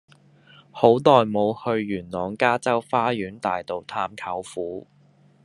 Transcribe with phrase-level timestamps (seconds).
[0.71, 4.87] 好耐無去元朗加州花園大道探舅父